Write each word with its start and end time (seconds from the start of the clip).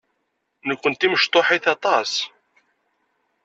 Kenemti 0.61 1.07
mecṭuḥit 1.11 1.65
aṭas. 1.73 2.13